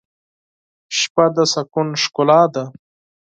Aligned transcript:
شپه 0.97 1.25
د 1.35 1.37
سکون 1.53 1.87
ښکلا 2.03 2.41
ده. 2.53 2.63